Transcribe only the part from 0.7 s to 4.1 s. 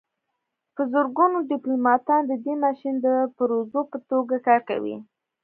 په زرګونو ډیپلوماتان د دې ماشین د پرزو په